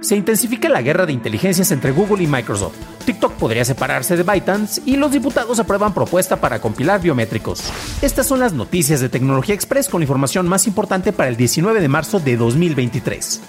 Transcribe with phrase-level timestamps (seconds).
[0.00, 2.74] Se intensifica la guerra de inteligencias entre Google y Microsoft.
[3.04, 7.70] TikTok podría separarse de ByteDance y los diputados aprueban propuesta para compilar biométricos.
[8.00, 11.88] Estas son las noticias de Tecnología Express con información más importante para el 19 de
[11.88, 13.42] marzo de 2023.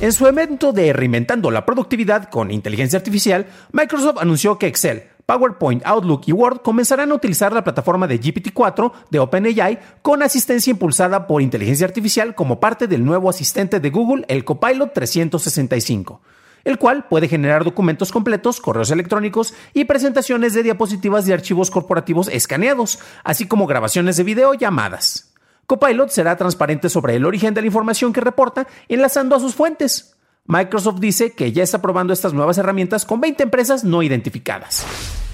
[0.00, 5.84] En su evento de Reinventando la Productividad con Inteligencia Artificial, Microsoft anunció que Excel, PowerPoint,
[5.84, 11.26] Outlook y Word comenzarán a utilizar la plataforma de GPT-4 de OpenAI con asistencia impulsada
[11.26, 16.22] por inteligencia artificial como parte del nuevo asistente de Google, el Copilot 365
[16.64, 22.28] el cual puede generar documentos completos, correos electrónicos y presentaciones de diapositivas de archivos corporativos
[22.28, 25.34] escaneados, así como grabaciones de video llamadas.
[25.66, 30.16] Copilot será transparente sobre el origen de la información que reporta, enlazando a sus fuentes.
[30.46, 34.84] Microsoft dice que ya está probando estas nuevas herramientas con 20 empresas no identificadas.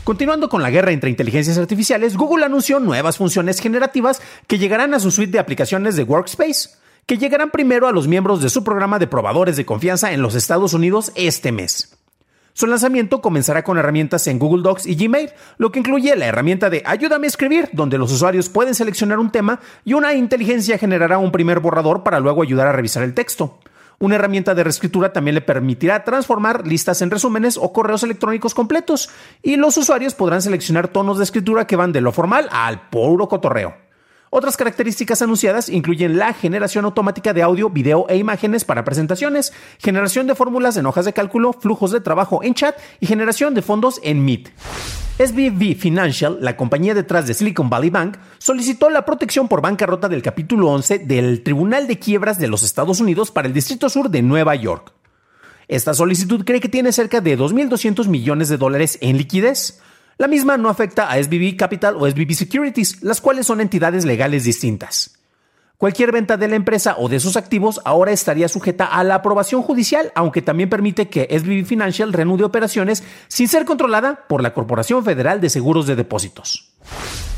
[0.05, 5.01] Continuando con la guerra entre inteligencias artificiales, Google anunció nuevas funciones generativas que llegarán a
[5.01, 6.69] su suite de aplicaciones de Workspace,
[7.07, 10.35] que llegarán primero a los miembros de su programa de probadores de confianza en los
[10.35, 11.97] Estados Unidos este mes.
[12.53, 16.69] Su lanzamiento comenzará con herramientas en Google Docs y Gmail, lo que incluye la herramienta
[16.69, 21.17] de Ayúdame a escribir, donde los usuarios pueden seleccionar un tema y una inteligencia generará
[21.17, 23.59] un primer borrador para luego ayudar a revisar el texto.
[24.05, 29.09] Una herramienta de reescritura también le permitirá transformar listas en resúmenes o correos electrónicos completos,
[29.43, 33.31] y los usuarios podrán seleccionar tonos de escritura que van de lo formal al puro
[33.31, 33.84] cotorreo.
[34.37, 40.27] Otras características anunciadas incluyen la generación automática de audio, video e imágenes para presentaciones, generación
[40.27, 44.01] de fórmulas en hojas de cálculo, flujos de trabajo en chat y generación de fondos
[44.03, 44.51] en Meet.
[45.19, 50.21] SBV Financial, la compañía detrás de Silicon Valley Bank, solicitó la protección por bancarrota del
[50.21, 54.23] capítulo 11 del Tribunal de Quiebras de los Estados Unidos para el Distrito Sur de
[54.23, 54.93] Nueva York.
[55.69, 59.81] Esta solicitud cree que tiene cerca de 2.200 millones de dólares en liquidez.
[60.17, 64.45] La misma no afecta a SBB Capital o SBB Securities, las cuales son entidades legales
[64.45, 65.19] distintas.
[65.77, 69.63] Cualquier venta de la empresa o de sus activos ahora estaría sujeta a la aprobación
[69.63, 75.05] judicial, aunque también permite que SBB Financial reanude operaciones sin ser controlada por la Corporación
[75.05, 76.73] Federal de Seguros de Depósitos.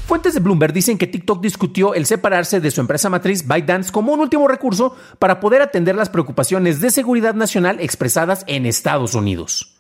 [0.07, 4.13] Fuentes de Bloomberg dicen que TikTok discutió el separarse de su empresa matriz ByteDance como
[4.13, 9.76] un último recurso para poder atender las preocupaciones de seguridad nacional expresadas en Estados Unidos.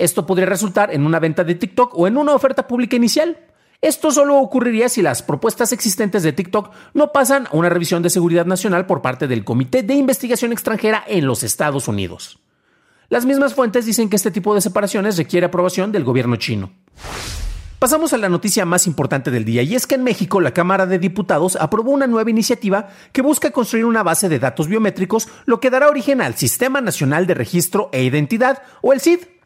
[0.00, 3.36] Esto podría resultar en una venta de TikTok o en una oferta pública inicial.
[3.82, 8.08] Esto solo ocurriría si las propuestas existentes de TikTok no pasan a una revisión de
[8.08, 12.38] seguridad nacional por parte del Comité de Investigación Extranjera en los Estados Unidos.
[13.10, 16.70] Las mismas fuentes dicen que este tipo de separaciones requiere aprobación del gobierno chino.
[17.78, 20.86] Pasamos a la noticia más importante del día y es que en México la Cámara
[20.86, 25.60] de Diputados aprobó una nueva iniciativa que busca construir una base de datos biométricos, lo
[25.60, 29.39] que dará origen al Sistema Nacional de Registro e Identidad, o el CID.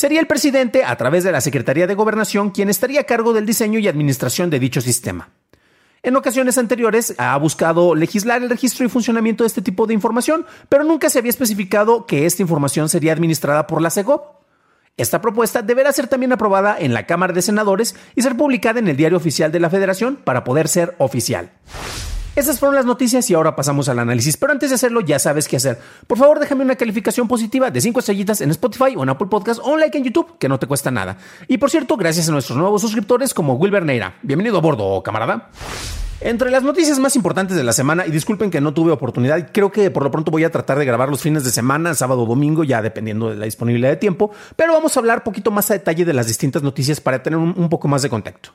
[0.00, 3.44] Sería el presidente, a través de la Secretaría de Gobernación, quien estaría a cargo del
[3.44, 5.28] diseño y administración de dicho sistema.
[6.02, 10.46] En ocasiones anteriores ha buscado legislar el registro y funcionamiento de este tipo de información,
[10.70, 14.24] pero nunca se había especificado que esta información sería administrada por la CEGOP.
[14.96, 18.88] Esta propuesta deberá ser también aprobada en la Cámara de Senadores y ser publicada en
[18.88, 21.52] el Diario Oficial de la Federación para poder ser oficial.
[22.40, 24.38] Esas fueron las noticias y ahora pasamos al análisis.
[24.38, 25.78] Pero antes de hacerlo, ya sabes qué hacer.
[26.06, 29.60] Por favor, déjame una calificación positiva de 5 estrellitas en Spotify o en Apple Podcast
[29.62, 31.18] o un like en YouTube, que no te cuesta nada.
[31.48, 34.14] Y por cierto, gracias a nuestros nuevos suscriptores como Wilber Neira.
[34.22, 35.50] Bienvenido a bordo, camarada.
[36.22, 39.70] Entre las noticias más importantes de la semana, y disculpen que no tuve oportunidad, creo
[39.70, 42.26] que por lo pronto voy a tratar de grabar los fines de semana, sábado o
[42.26, 45.74] domingo, ya dependiendo de la disponibilidad de tiempo, pero vamos a hablar poquito más a
[45.74, 48.52] detalle de las distintas noticias para tener un, un poco más de contacto.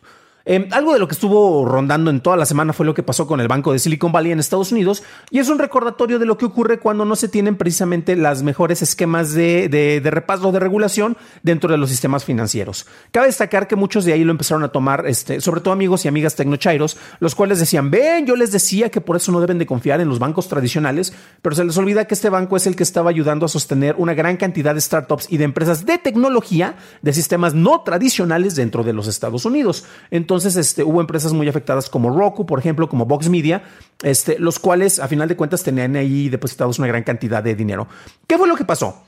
[0.48, 3.26] Eh, algo de lo que estuvo rondando en toda la semana fue lo que pasó
[3.26, 5.02] con el banco de Silicon Valley en Estados Unidos
[5.32, 8.84] y es un recordatorio de lo que ocurre cuando no se tienen precisamente las mejores
[8.84, 12.86] esquemas de, de, de repaso de regulación dentro de los sistemas financieros.
[13.10, 16.10] Cabe destacar que muchos de ahí lo empezaron a tomar, este, sobre todo amigos y
[16.10, 19.66] amigas tecnochairos, los cuales decían, ven, yo les decía que por eso no deben de
[19.66, 22.84] confiar en los bancos tradicionales, pero se les olvida que este banco es el que
[22.84, 27.14] estaba ayudando a sostener una gran cantidad de startups y de empresas de tecnología de
[27.14, 29.86] sistemas no tradicionales dentro de los Estados Unidos.
[30.12, 33.64] Entonces, Entonces, este, hubo empresas muy afectadas como Roku, por ejemplo, como Vox Media,
[34.04, 37.88] este, los cuales a final de cuentas tenían ahí depositados una gran cantidad de dinero.
[38.28, 39.02] ¿Qué fue lo que pasó?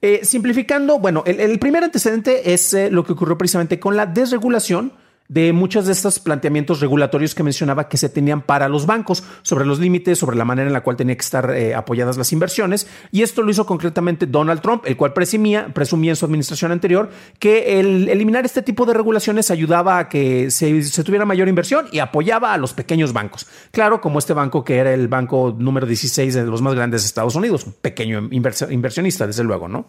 [0.00, 4.92] Eh, simplificando, bueno, el, primer antecedente es eh, lo que ocurrió precisamente con la desregulación
[5.30, 9.64] de muchos de estos planteamientos regulatorios que mencionaba que se tenían para los bancos sobre
[9.64, 12.88] los límites, sobre la manera en la cual tenía que estar eh, apoyadas las inversiones.
[13.12, 17.10] Y esto lo hizo concretamente Donald Trump, el cual presumía, presumía en su administración anterior
[17.38, 22.00] que el eliminar este tipo de regulaciones ayudaba a que se, tuviera mayor inversión y
[22.00, 23.46] apoyaba a los pequeños bancos.
[23.70, 27.06] Claro, como este banco que era el banco número 16 de los más grandes de
[27.06, 29.86] Estados Unidos, un pequeño inversionista, desde luego, ¿no?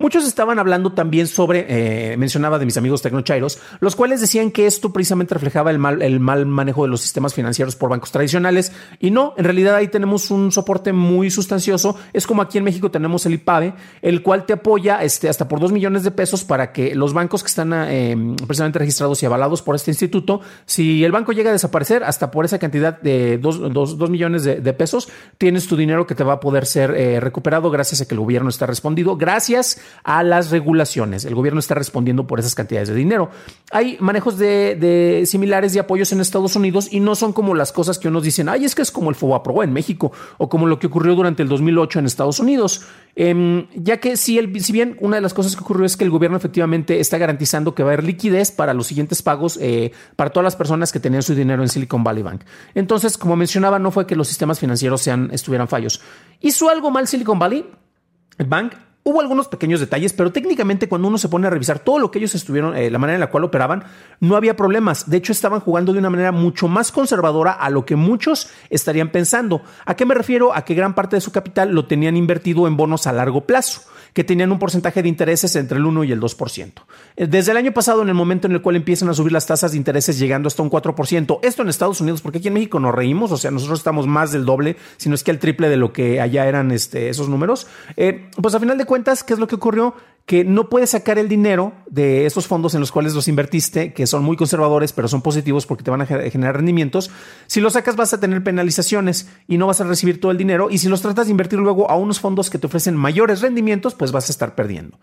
[0.00, 4.66] Muchos estaban hablando también sobre, eh, mencionaba de mis amigos tecnochairos, los cuales decían que
[4.66, 8.72] esto precisamente reflejaba el mal, el mal manejo de los sistemas financieros por bancos tradicionales.
[8.98, 11.98] Y no, en realidad ahí tenemos un soporte muy sustancioso.
[12.14, 15.60] Es como aquí en México tenemos el IPAVE, el cual te apoya este, hasta por
[15.60, 18.16] dos millones de pesos para que los bancos que están eh,
[18.46, 22.46] precisamente registrados y avalados por este instituto, si el banco llega a desaparecer, hasta por
[22.46, 23.58] esa cantidad de dos,
[24.08, 28.00] millones de, pesos, tienes tu dinero que te va a poder ser eh, recuperado gracias
[28.00, 29.18] a que el gobierno está respondido.
[29.18, 31.24] Gracias a las regulaciones.
[31.24, 33.30] El gobierno está respondiendo por esas cantidades de dinero.
[33.70, 37.98] Hay manejos de, similares de apoyos en Estados Unidos y no son como las cosas
[37.98, 40.78] que unos dicen, ay, es que es como el FOBAPRO en México o como lo
[40.78, 42.82] que ocurrió durante el 2008 en Estados Unidos.
[43.16, 46.04] Em, ya que si, el, si bien una de las cosas que ocurrió es que
[46.04, 49.92] el gobierno efectivamente está garantizando que va a haber liquidez para los siguientes pagos eh,
[50.16, 52.42] para todas las personas que tenían su dinero en Silicon Valley Bank.
[52.74, 56.00] Entonces, como mencionaba, no fue que los sistemas financieros sean, estuvieran fallos.
[56.40, 57.66] ¿Hizo algo mal Silicon Valley
[58.38, 58.74] Bank?
[59.02, 62.18] Hubo algunos pequeños detalles, pero técnicamente cuando uno se pone a revisar todo lo que
[62.18, 63.84] ellos estuvieron, eh, la manera en la cual operaban,
[64.20, 65.08] no había problemas.
[65.08, 69.10] De hecho, estaban jugando de una manera mucho más conservadora a lo que muchos estarían
[69.10, 69.62] pensando.
[69.86, 70.54] ¿A qué me refiero?
[70.54, 73.82] A que gran parte de su capital lo tenían invertido en bonos a largo plazo
[74.12, 76.72] que tenían un porcentaje de intereses entre el 1 y el 2%.
[77.16, 79.46] Eh, desde el año pasado, en el momento en el cual empiezan a subir las
[79.46, 82.80] tasas de intereses llegando hasta un 4%, esto en Estados Unidos, porque aquí en México
[82.80, 85.68] nos reímos, o sea, nosotros estamos más del doble, si no es que el triple
[85.68, 87.66] de lo que allá eran este, esos números,
[87.96, 89.94] eh, pues a final de cuentas, ¿qué es lo que ocurrió?
[90.26, 94.06] que no puedes sacar el dinero de esos fondos en los cuales los invertiste, que
[94.06, 97.10] son muy conservadores, pero son positivos porque te van a generar rendimientos.
[97.48, 100.70] Si los sacas vas a tener penalizaciones y no vas a recibir todo el dinero.
[100.70, 103.94] Y si los tratas de invertir luego a unos fondos que te ofrecen mayores rendimientos,
[103.94, 104.98] pues vas a estar perdiendo.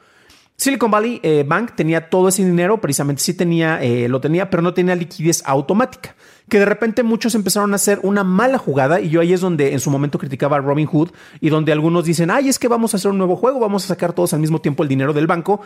[0.59, 4.63] Silicon Valley eh, Bank tenía todo ese dinero, precisamente sí tenía, eh, lo tenía, pero
[4.63, 6.15] no tenía liquidez automática
[6.49, 9.73] que de repente muchos empezaron a hacer una mala jugada y yo ahí es donde
[9.73, 11.09] en su momento criticaba a Robin Hood
[11.41, 13.87] y donde algunos dicen, ay, es que vamos a hacer un nuevo juego, vamos a
[13.87, 15.61] sacar todos al mismo tiempo el dinero del banco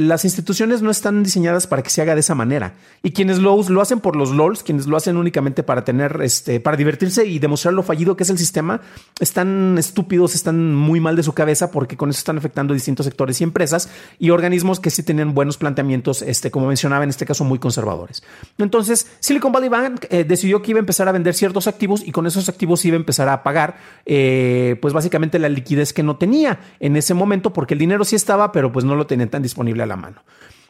[0.00, 2.74] las instituciones no están diseñadas para que se haga de esa manera.
[3.02, 6.60] Y quienes lo, lo hacen por los LOLs, quienes lo hacen únicamente para tener, este,
[6.60, 8.80] para divertirse y demostrar lo fallido que es el sistema,
[9.20, 13.40] están estúpidos, están muy mal de su cabeza porque con eso están afectando distintos sectores
[13.40, 13.88] y empresas
[14.18, 18.22] y organismos que sí tienen buenos planteamientos, este, como mencionaba en este caso, muy conservadores.
[18.58, 22.12] Entonces, Silicon Valley Bank eh, decidió que iba a empezar a vender ciertos activos y
[22.12, 26.16] con esos activos iba a empezar a pagar, eh, pues básicamente la liquidez que no
[26.16, 29.42] tenía en ese momento porque el dinero sí estaba, pero pues no lo tenían tan
[29.42, 30.22] disponible la mano.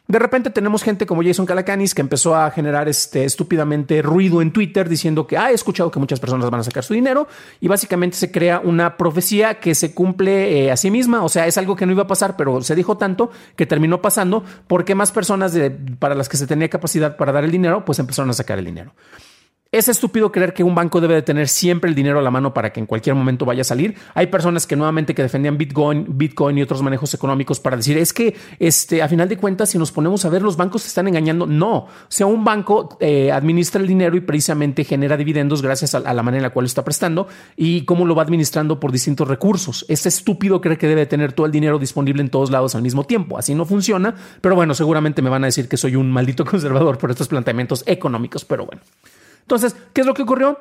[0.07, 4.51] De repente tenemos gente como Jason Calacanis que empezó a generar este estúpidamente ruido en
[4.51, 7.27] Twitter diciendo que ha escuchado que muchas personas van a sacar su dinero
[7.59, 11.47] y básicamente se crea una profecía que se cumple eh, a sí misma, o sea,
[11.47, 14.93] es algo que no iba a pasar, pero se dijo tanto que terminó pasando porque
[14.93, 15.57] más personas
[15.97, 18.65] para las que se tenía capacidad para dar el dinero, pues empezaron a sacar el
[18.65, 18.93] dinero.
[19.75, 22.53] Es estúpido creer que un banco debe de tener siempre el dinero a la mano
[22.53, 23.93] para que en cualquier momento vaya a salir.
[24.13, 28.13] Hay personas que nuevamente que defendían Bitcoin, Bitcoin y otros manejos económicos para decir es
[28.13, 31.09] que este, a final de cuentas, si nos ponemos a ver, los bancos se están
[31.09, 31.45] engañando.
[31.45, 35.99] No, o sea, un banco eh, administra el dinero y precisamente genera dividendos gracias a,
[35.99, 37.27] la manera en la cual lo está prestando
[37.57, 39.85] y cómo lo va administrando por distintos recursos.
[39.89, 43.03] Es estúpido creer que debe tener todo el dinero disponible en todos lados al mismo
[43.03, 43.37] tiempo.
[43.37, 46.97] Así no funciona, pero bueno, seguramente me van a decir que soy un maldito conservador
[46.97, 48.81] por estos planteamientos económicos, pero bueno.
[49.45, 50.59] Entonces, ¿qué es lo que ocurrió?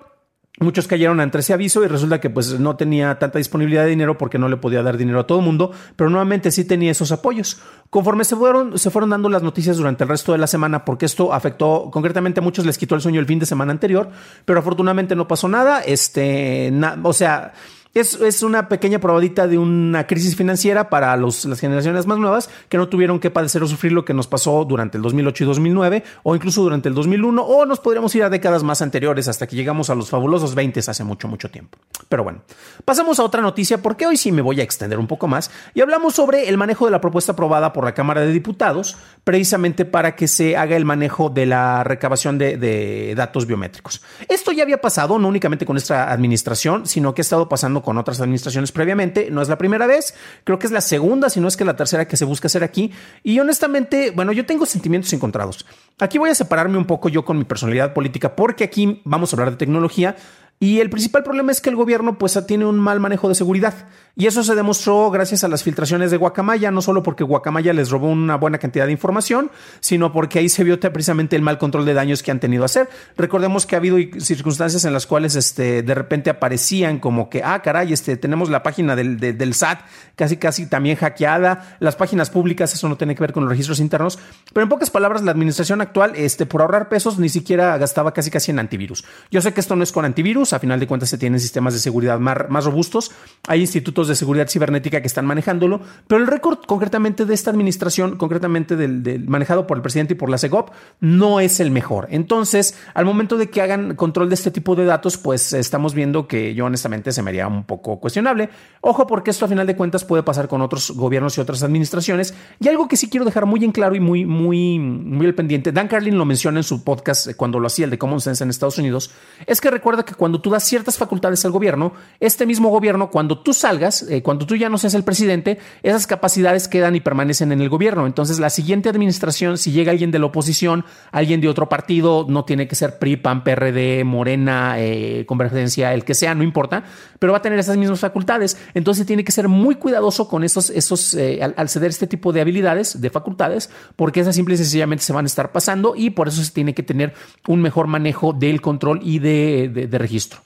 [0.60, 4.16] Muchos cayeron ante ese aviso y resulta que pues no tenía tanta disponibilidad de dinero
[4.16, 7.10] porque no le podía dar dinero a todo el mundo, pero nuevamente sí tenía esos
[7.10, 7.60] apoyos.
[7.90, 11.06] Conforme se fueron, se fueron dando las noticias durante el resto de la semana, porque
[11.06, 14.10] esto afectó concretamente a muchos, les quitó el sueño el fin de semana anterior,
[14.44, 15.80] pero afortunadamente no pasó nada.
[15.80, 16.72] Este,
[17.02, 17.52] o sea,
[17.94, 22.88] es, una pequeña probadita de una crisis financiera para las generaciones más nuevas que no
[22.88, 26.34] tuvieron que padecer o sufrir lo que nos pasó durante el 2008 y 2009 o
[26.34, 29.90] incluso durante el 2001 o nos podríamos ir a décadas más anteriores hasta que llegamos
[29.90, 31.78] a los fabulosos 20 hace mucho, mucho tiempo.
[32.08, 32.42] Pero bueno,
[32.84, 35.80] pasamos a otra noticia porque hoy sí me voy a extender un poco más y
[35.80, 40.16] hablamos sobre el manejo de la propuesta aprobada por la Cámara de Diputados precisamente para
[40.16, 44.02] que se haga el manejo de la recabación de, de datos biométricos.
[44.28, 47.98] Esto ya había pasado no únicamente con esta administración, sino que ha estado pasando con
[47.98, 49.28] otras administraciones previamente.
[49.30, 51.76] No es la primera vez, creo que es la segunda, si no es que la
[51.76, 52.92] tercera que se busca hacer aquí.
[53.22, 55.66] Y honestamente, bueno, yo tengo sentimientos encontrados.
[55.98, 59.36] Aquí voy a separarme un poco yo con mi personalidad política porque aquí vamos a
[59.36, 60.16] hablar de tecnología
[60.60, 63.74] y el principal problema es que el gobierno pues tiene un mal manejo de seguridad.
[64.16, 67.90] Y eso se demostró gracias a las filtraciones de Guacamaya, no solo porque Guacamaya les
[67.90, 71.84] robó una buena cantidad de información, sino porque ahí se vio precisamente el mal control
[71.84, 72.88] de daños que han tenido a hacer.
[73.16, 77.60] Recordemos que ha habido circunstancias en las cuales este, de repente aparecían como que, ah,
[77.60, 79.80] caray, este, tenemos la página del, del SAT
[80.16, 83.80] casi casi también hackeada, las páginas públicas, eso no tiene que ver con los registros
[83.80, 84.18] internos,
[84.52, 88.30] pero en pocas palabras, la administración actual, este, por ahorrar pesos, ni siquiera gastaba casi
[88.30, 89.04] casi en antivirus.
[89.30, 91.74] Yo sé que esto no es con antivirus, a final de cuentas se tienen sistemas
[91.74, 93.10] de seguridad más, más robustos,
[93.46, 98.16] hay institutos de seguridad cibernética que están manejándolo, pero el récord concretamente de esta administración,
[98.16, 100.70] concretamente del, manejado por el presidente y por la SEGOP,
[101.00, 102.08] no es el mejor.
[102.10, 106.26] Entonces, al momento de que hagan control de este tipo de datos, pues estamos viendo
[106.26, 108.48] que yo honestamente se me haría un poco cuestionable.
[108.80, 112.34] Ojo, porque esto a final de cuentas puede pasar con otros gobiernos y otras administraciones.
[112.60, 115.72] Y algo que sí quiero dejar muy en claro y muy, muy, muy al pendiente,
[115.72, 118.50] Dan Carlin lo menciona en su podcast cuando lo hacía, el de Common Sense en
[118.50, 119.10] Estados Unidos,
[119.46, 123.38] es que recuerda que cuando tú das ciertas facultades al gobierno, este mismo gobierno, cuando
[123.38, 127.52] tú salgas, eh, cuando tú ya no seas el presidente, esas capacidades quedan y permanecen
[127.52, 128.06] en el gobierno.
[128.06, 132.44] Entonces, la siguiente administración, si llega alguien de la oposición, alguien de otro partido, no
[132.44, 136.84] tiene que ser PRI, PAN, PRD, Morena, eh, Convergencia, el que sea, no importa,
[137.18, 138.56] pero va a tener esas mismas facultades.
[138.74, 142.40] Entonces, tiene que ser muy cuidadoso con esos, esos eh, al, ceder este tipo de
[142.40, 146.28] habilidades, de facultades, porque esas simple y sencillamente se van a estar pasando y por
[146.28, 147.14] eso se tiene que tener
[147.46, 150.40] un mejor manejo del control y de registro.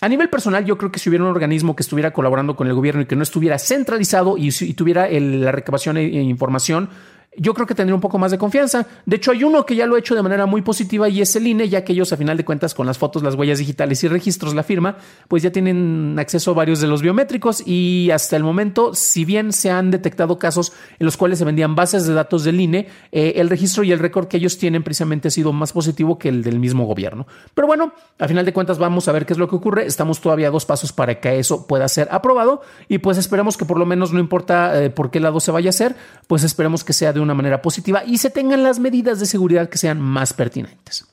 [0.00, 2.74] A nivel personal, yo creo que si hubiera un organismo que estuviera colaborando con el
[2.74, 6.90] gobierno y que no estuviera centralizado y, tuviera la recabación e, e información,
[7.36, 8.86] yo creo que tendría un poco más de confianza.
[9.04, 11.36] De hecho, hay uno que ya lo ha hecho de manera muy positiva y es
[11.36, 14.02] el INE, ya que ellos, a final de cuentas, con las fotos, las huellas digitales
[14.04, 14.96] y registros, la firma,
[15.28, 19.52] pues ya tienen acceso a varios de los biométricos y hasta el momento, si bien
[19.52, 23.34] se han detectado casos en los cuales se vendían bases de datos del INE, eh,
[23.36, 26.42] el registro y el récord que ellos tienen precisamente ha sido más positivo que el
[26.42, 27.26] del mismo gobierno.
[27.54, 29.86] Pero bueno, a final de cuentas, vamos a ver qué es lo que ocurre.
[29.86, 33.64] Estamos todavía a dos pasos para que eso pueda ser aprobado y pues esperemos que
[33.64, 36.84] por lo menos no importa eh, por qué lado se vaya a hacer, pues esperemos
[36.84, 40.00] que sea de una manera positiva y se tengan las medidas de seguridad que sean
[40.00, 41.06] más pertinentes.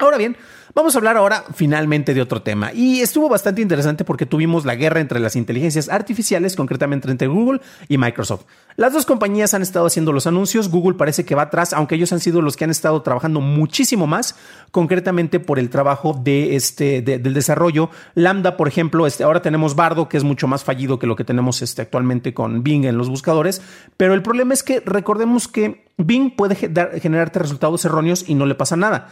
[0.00, 0.34] Ahora bien,
[0.74, 4.74] vamos a hablar ahora finalmente de otro tema y estuvo bastante interesante porque tuvimos la
[4.74, 8.46] guerra entre las inteligencias artificiales, concretamente entre Google y Microsoft.
[8.76, 12.14] Las dos compañías han estado haciendo los anuncios, Google parece que va atrás, aunque ellos
[12.14, 14.36] han sido los que han estado trabajando muchísimo más,
[14.70, 17.90] concretamente por el trabajo de este, del desarrollo.
[18.14, 21.24] Lambda, por ejemplo, este, ahora tenemos Bardo, que es mucho más fallido que lo que
[21.24, 23.60] tenemos este, actualmente con Bing en los buscadores,
[23.98, 28.54] pero el problema es que recordemos que Bing puede generarte resultados erróneos y no le
[28.54, 29.08] pasa nada.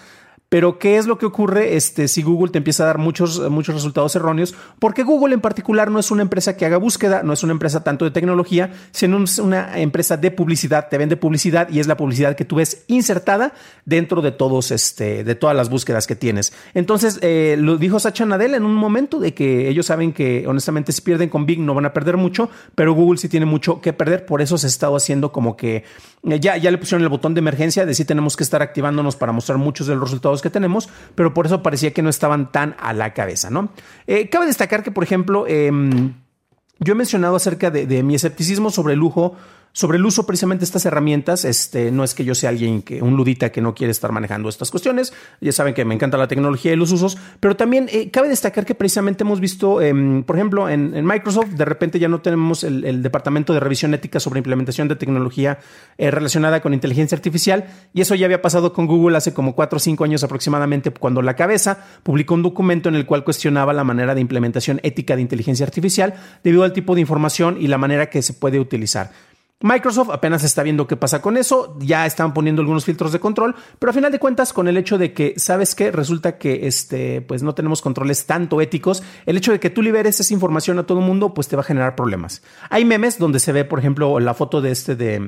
[0.49, 3.75] Pero, ¿qué es lo que ocurre este, si Google te empieza a dar muchos, muchos
[3.75, 4.55] resultados erróneos?
[4.79, 7.85] Porque Google en particular no es una empresa que haga búsqueda, no es una empresa
[7.85, 12.35] tanto de tecnología, sino una empresa de publicidad, te vende publicidad y es la publicidad
[12.35, 13.53] que tú ves insertada
[13.85, 16.55] dentro de todos, este, de todas las búsquedas que tienes.
[16.73, 20.93] Entonces, eh, lo dijo Sacha Nadella en un momento de que ellos saben que honestamente
[20.93, 23.93] si pierden con Bing no van a perder mucho, pero Google sí tiene mucho que
[23.93, 25.85] perder, por eso se ha estado haciendo como que
[26.25, 29.17] eh, ya, ya le pusieron el botón de emergencia de si tenemos que estar activándonos
[29.17, 32.53] para mostrar muchos de los resultados que tenemos, pero por eso parecía que no estaban
[32.53, 33.71] tan a la cabeza, ¿no?
[34.07, 36.15] Eh, cabe destacar que, por ejemplo, em,
[36.81, 39.37] yo he mencionado acerca de, de mi escepticismo sobre el lujo
[39.73, 43.03] sobre el uso precisamente de estas herramientas, este, no es que yo sea alguien que,
[43.03, 46.29] un ludita que no quiere estar manejando estas cuestiones, ya saben que me encanta la
[46.29, 50.37] tecnología y los usos, pero también eh, cabe destacar que precisamente hemos visto, em, por
[50.37, 54.89] ejemplo, en, Microsoft, de repente ya no tenemos el, departamento de revisión ética sobre implementación
[54.89, 55.59] de tecnología
[55.97, 59.77] eh, relacionada con inteligencia artificial, y eso ya había pasado con Google hace como cuatro
[59.77, 63.85] o cinco años aproximadamente, cuando la cabeza publicó un documento en el cual cuestionaba la
[63.85, 68.11] manera de implementación ética de inteligencia artificial debido al tipo de información y la manera
[68.11, 69.11] que se puede utilizar.
[69.61, 73.57] Microsoft apenas está viendo qué pasa con eso, ya están poniendo algunos filtros de control,
[73.81, 75.91] pero a final de cuentas con el hecho de que, ¿sabes qué?
[75.91, 80.21] Resulta que este, pues no tenemos controles tanto éticos, el hecho de que tú liberes
[80.21, 82.41] esa información a todo el mundo, pues te va a generar problemas.
[82.71, 85.19] Hay memes donde se ve, por ejemplo, la foto de este de,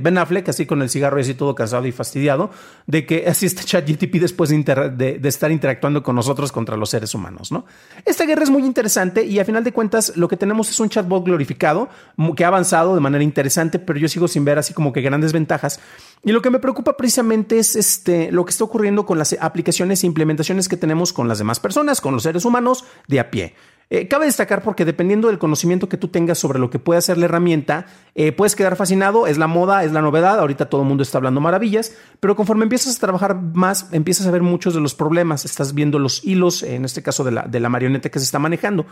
[0.00, 2.50] Ben Affleck, así con el cigarro y así todo cansado y fastidiado,
[2.86, 7.16] de que así está ChatGTP después de, de, estar interactuando con nosotros contra los seres
[7.16, 7.64] humanos, ¿no?
[8.04, 10.88] Esta guerra es muy interesante y a final de cuentas lo que tenemos es un
[10.88, 11.88] chatbot glorificado
[12.36, 15.32] que ha avanzado de manera interesante pero yo sigo sin ver así como que grandes
[15.32, 15.80] ventajas.
[16.24, 20.02] Y lo que me preocupa precisamente es este, lo que está ocurriendo con las aplicaciones
[20.02, 23.54] e implementaciones que tenemos con las demás personas, con los seres humanos de a pie.
[23.94, 27.18] Eh, cabe destacar porque dependiendo del conocimiento que tú tengas sobre lo que puede hacer
[27.18, 30.88] la herramienta, eh, puedes quedar fascinado, es la moda, es la novedad, ahorita todo el
[30.88, 34.80] mundo está hablando maravillas, pero conforme empiezas a trabajar más, empiezas a ver muchos de
[34.80, 38.18] los problemas, estás viendo los hilos, en este caso de la, de la marioneta que
[38.18, 38.86] se está manejando.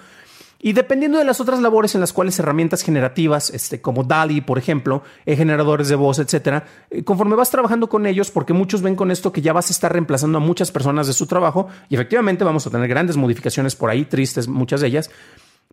[0.63, 4.59] Y dependiendo de las otras labores en las cuales herramientas generativas, este, como DALI, por
[4.59, 8.95] ejemplo, eh, generadores de voz, etcétera, eh, conforme vas trabajando con ellos, porque muchos ven
[8.95, 11.95] con esto que ya vas a estar reemplazando a muchas personas de su trabajo, y
[11.95, 15.11] efectivamente vamos a tener grandes modificaciones por ahí, tristes, muchas de ellas,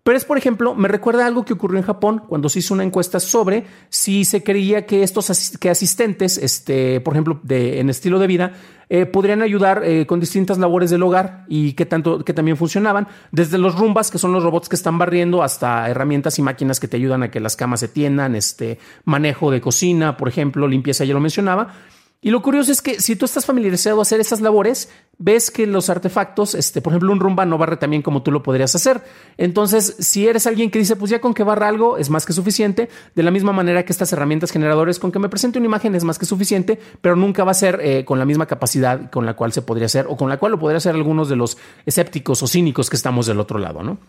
[0.07, 2.85] pero es, por ejemplo, me recuerda algo que ocurrió en Japón cuando se hizo una
[2.85, 8.17] encuesta sobre si se creía que estos que asistentes, este, por ejemplo, de, en estilo
[8.17, 8.53] de vida,
[8.87, 13.09] eh, podrían ayudar eh, con distintas labores del hogar y que tanto que también funcionaban,
[13.33, 16.87] desde los rumbas, que son los robots que están barriendo, hasta herramientas y máquinas que
[16.87, 21.03] te ayudan a que las camas se tiendan, este manejo de cocina, por ejemplo, limpieza,
[21.03, 21.73] ya lo mencionaba.
[22.19, 25.67] Y lo curioso es que si tú estás familiarizado a hacer esas labores, ves que
[25.67, 29.03] los artefactos, este, por ejemplo, un rumba no barre también como tú lo podrías hacer.
[29.37, 32.33] Entonces, si eres alguien que dice, pues ya con que barra algo es más que
[32.33, 35.93] suficiente, de la misma manera que estas herramientas generadores, con que me presente una imagen
[35.93, 39.27] es más que suficiente, pero nunca va a ser eh, con la misma capacidad con
[39.27, 41.57] la cual se podría hacer o con la cual lo podría hacer algunos de los
[41.85, 43.99] escépticos o cínicos que estamos del otro lado, ¿no?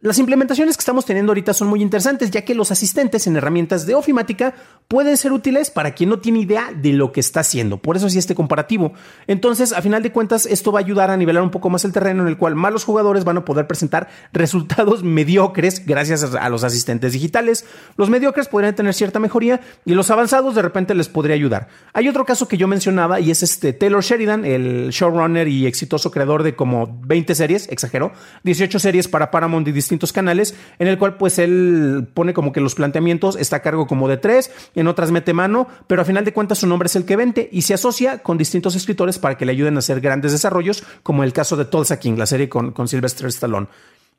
[0.00, 3.84] Las implementaciones que estamos teniendo ahorita son muy interesantes, ya que los asistentes en herramientas
[3.84, 4.54] de ofimática
[4.86, 7.78] pueden ser útiles para quien no tiene idea de lo que está haciendo.
[7.78, 8.92] Por eso sí este comparativo.
[9.26, 11.90] Entonces, a final de cuentas, esto va a ayudar a nivelar un poco más el
[11.90, 16.62] terreno en el cual malos jugadores van a poder presentar resultados mediocres gracias a los
[16.62, 17.64] asistentes digitales.
[17.96, 21.66] Los mediocres podrían tener cierta mejoría y los avanzados de repente les podría ayudar.
[21.92, 26.12] Hay otro caso que yo mencionaba y es este Taylor Sheridan, el showrunner y exitoso
[26.12, 28.12] creador de como 20 series, exagero,
[28.44, 32.60] 18 series para Paramount y distintos canales, en el cual pues él pone como que
[32.60, 36.26] los planteamientos, está a cargo como de tres, en otras mete mano, pero a final
[36.26, 39.38] de cuentas su nombre es el que vende y se asocia con distintos escritores para
[39.38, 42.50] que le ayuden a hacer grandes desarrollos, como el caso de Tulsa King, la serie
[42.50, 43.68] con, con Sylvester Stallone.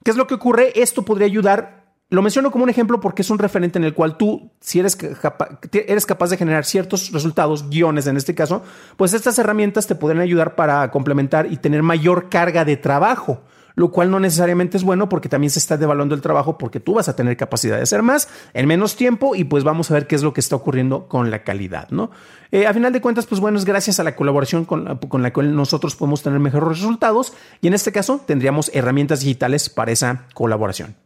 [0.04, 0.72] ¿Qué es lo que ocurre?
[0.76, 1.80] Esto podría ayudar
[2.12, 4.98] lo menciono como un ejemplo porque es un referente en el cual tú, si eres,
[5.72, 8.64] eres capaz de generar ciertos resultados, guiones en este caso,
[8.98, 13.44] pues estas herramientas te podrían ayudar para complementar y tener mayor carga de trabajo
[13.80, 16.96] lo cual no necesariamente es bueno porque también se está devaluando el trabajo porque tú
[16.96, 20.06] vas a tener capacidad de hacer más en menos tiempo y pues vamos a ver
[20.06, 22.12] qué es lo que está ocurriendo con la calidad, ¿no?
[22.52, 25.24] Eh, a final de cuentas, pues bueno, es gracias a la colaboración con la, con
[25.24, 27.32] la cual nosotros podemos tener mejores resultados
[27.62, 30.98] y en este caso tendríamos herramientas digitales para esa colaboración.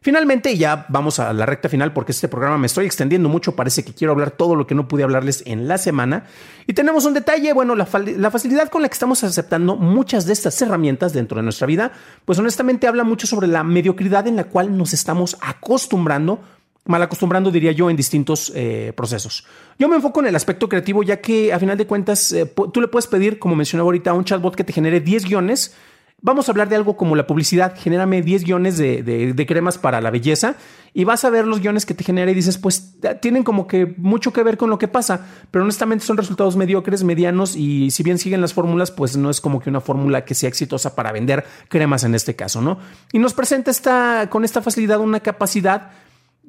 [0.00, 3.84] Finalmente, ya vamos a la recta final porque este programa me estoy extendiendo mucho, parece
[3.84, 6.24] que quiero hablar todo lo que no pude hablarles en la semana.
[6.68, 10.60] Y tenemos un detalle, bueno, la, facilidad con la que estamos aceptando muchas de estas
[10.62, 11.92] herramientas dentro de nuestra vida,
[12.24, 16.40] pues honestamente habla mucho sobre la mediocridad en la cual nos estamos acostumbrando
[16.84, 19.44] mal acostumbrando, diría yo, en distintos eh, procesos.
[19.78, 22.80] Yo me enfoco en el aspecto creativo, ya que a final de cuentas eh, tú
[22.80, 25.74] le puedes pedir, como mencionaba ahorita, a un chatbot que te genere 10 guiones
[26.20, 27.74] Vamos a hablar de algo como la publicidad.
[27.76, 30.56] Genérame 10 guiones de, cremas para la belleza
[30.92, 33.94] y vas a ver los guiones que te genera y dices, pues tienen como que
[33.98, 38.02] mucho que ver con lo que pasa, pero honestamente son resultados mediocres, medianos y si
[38.02, 41.12] bien siguen las fórmulas, pues no es como que una fórmula que sea exitosa para
[41.12, 42.78] vender cremas en este caso, ¿no?
[43.12, 45.92] Y nos presenta esta, con esta facilidad una capacidad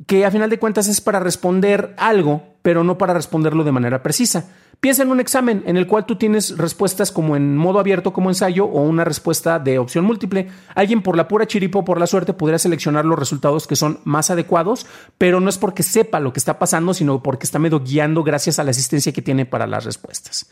[0.07, 4.03] que a final de cuentas es para responder algo, pero no para responderlo de manera
[4.03, 4.51] precisa.
[4.79, 8.29] Piensa en un examen en el cual tú tienes respuestas como en modo abierto como
[8.29, 10.51] ensayo o una respuesta de opción múltiple.
[10.75, 14.29] Alguien por la pura chiripo, por la suerte, podría seleccionar los resultados que son más
[14.29, 14.85] adecuados,
[15.17, 18.59] pero no es porque sepa lo que está pasando, sino porque está medio guiando gracias
[18.59, 20.47] a la asistencia que tiene para las respuestas.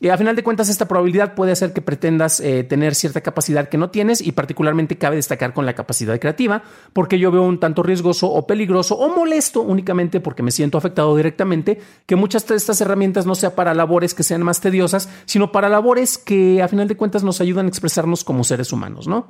[0.00, 3.68] Y a final de cuentas, esta probabilidad puede hacer que pretendas eh, tener cierta capacidad
[3.68, 7.58] que no tienes y particularmente cabe destacar con la capacidad creativa, porque yo veo un
[7.58, 12.54] tanto riesgoso o peligroso o molesto únicamente porque me siento afectado directamente, que muchas de
[12.54, 16.68] estas herramientas no sean para labores que sean más tediosas, sino para labores que a
[16.68, 19.26] final de cuentas nos ayudan a expresarnos como seres humanos, ¿no?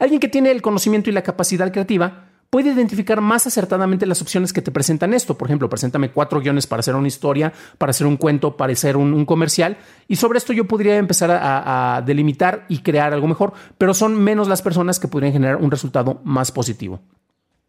[0.00, 4.52] Alguien que tiene el conocimiento y la capacidad creativa puede identificar más acertadamente las opciones
[4.52, 5.38] que te presentan esto.
[5.38, 8.96] Por ejemplo, preséntame cuatro guiones para hacer una historia, para hacer un cuento, para hacer
[8.96, 9.78] un, comercial.
[10.08, 14.48] Y sobre esto yo podría empezar a, delimitar y crear algo mejor, pero son menos
[14.48, 17.00] las personas que podrían generar un resultado más positivo.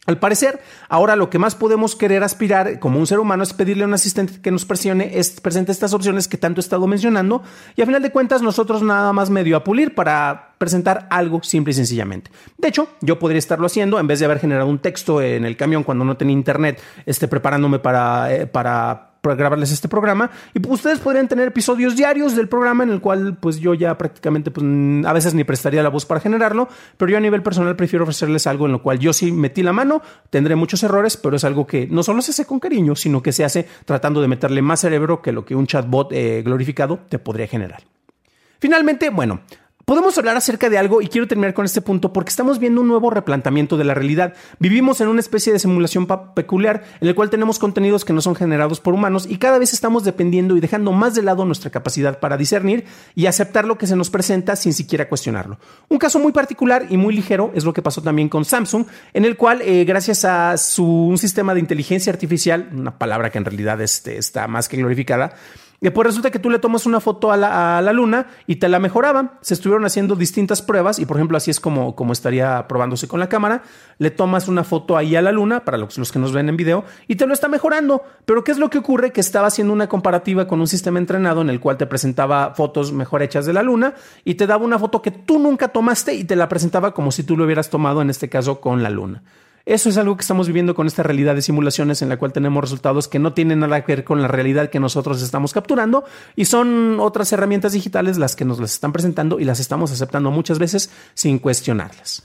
[0.08, 0.60] Al parecer,
[0.90, 3.94] ahora lo que más podemos querer aspirar como un ser humano es pedirle a un
[3.94, 7.44] asistente que nos presione, es, presente estas opciones que tanto he estado mencionando
[7.76, 11.70] y a final de cuentas nosotros nada más medio a pulir para presentar algo simple
[11.70, 12.32] y sencillamente.
[12.58, 15.56] De hecho, yo podría estarlo haciendo en vez de haber generado un texto en el
[15.56, 20.76] camión cuando no tenía internet, esté preparándome para, eh, para grabarles este programa y pues,
[20.76, 24.66] ustedes podrían tener episodios diarios del programa en el cual pues yo ya prácticamente pues
[25.06, 28.48] a veces ni prestaría la voz para generarlo, pero yo a nivel personal prefiero ofrecerles
[28.48, 31.68] algo en lo cual yo sí metí la mano, tendré muchos errores, pero es algo
[31.68, 34.82] que no solo se hace con cariño, sino que se hace tratando de meterle más
[34.82, 37.84] cerebro que lo que un chatbot eh, glorificado te podría generar.
[38.60, 39.42] Finalmente, bueno,
[39.92, 42.88] Podemos hablar acerca de algo y quiero terminar con este punto porque estamos viendo un
[42.88, 44.36] nuevo replanteamiento de la realidad.
[44.58, 48.34] Vivimos en una especie de simulación peculiar en el cual tenemos contenidos que no son
[48.34, 52.22] generados por humanos y cada vez estamos dependiendo y dejando más de lado nuestra capacidad
[52.22, 55.58] para discernir y aceptar lo que se nos presenta sin siquiera cuestionarlo.
[55.90, 59.26] Un caso muy particular y muy ligero es lo que pasó también con Samsung, en
[59.26, 63.44] el cual eh, gracias a su, un sistema de inteligencia artificial, una palabra que en
[63.44, 65.34] realidad este, está más que glorificada,
[65.82, 69.32] Después resulta que tú le tomas una foto a la, luna y te la mejoraban.
[69.42, 73.20] Se estuvieron haciendo distintas pruebas y, por ejemplo, así es como, como estaría probándose con
[73.20, 73.64] la cámara.
[73.98, 76.56] Le tomas una foto ahí a la luna, para los, los, que nos ven en
[76.56, 78.04] video, y te lo está mejorando.
[78.26, 79.12] Pero ¿qué es lo que ocurre?
[79.12, 82.92] Que estaba haciendo una comparativa con un sistema entrenado en el cual te presentaba fotos
[82.92, 86.26] mejor hechas de la luna y te daba una foto que tú nunca tomaste y
[86.26, 89.24] te la presentaba como si tú lo hubieras tomado, en este caso, con la luna.
[89.66, 92.64] Eso es algo que estamos viviendo con esta realidad de simulaciones en la cual tenemos
[92.64, 96.04] resultados que no tienen nada que ver con la realidad que nosotros estamos capturando
[96.36, 100.32] y son otras herramientas digitales las que nos las están presentando y las estamos aceptando
[100.32, 102.24] muchas veces sin cuestionarlas.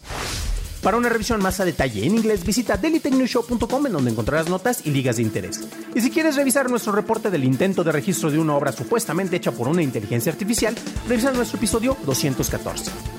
[0.82, 4.90] Para una revisión más a detalle en inglés, visita dailytechnewshow.com en donde encontrarás notas y
[4.90, 5.60] ligas de interés.
[5.96, 9.50] Y si quieres revisar nuestro reporte del intento de registro de una obra supuestamente hecha
[9.50, 10.76] por una inteligencia artificial,
[11.08, 13.15] revisa nuestro episodio 214.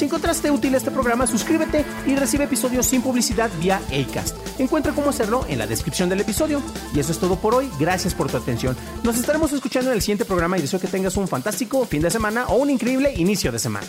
[0.00, 4.34] Si encontraste útil este programa, suscríbete y recibe episodios sin publicidad vía Acast.
[4.58, 6.62] Encuentra cómo hacerlo en la descripción del episodio.
[6.94, 7.70] Y eso es todo por hoy.
[7.78, 8.74] Gracias por tu atención.
[9.04, 12.10] Nos estaremos escuchando en el siguiente programa y deseo que tengas un fantástico fin de
[12.10, 13.86] semana o un increíble inicio de semana.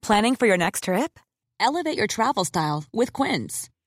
[0.00, 1.20] Planning for your next trip?
[1.60, 3.70] Elevate your travel style with Quince.